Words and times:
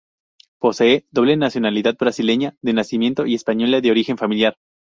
Posee 0.59 1.05
doble 1.11 1.37
nacionalidad, 1.37 1.95
brasileña 1.95 2.55
de 2.63 2.73
nacimiento 2.73 3.27
y 3.27 3.35
española 3.35 3.81
de 3.81 3.91
origen 3.91 4.17
familiar. 4.17 4.57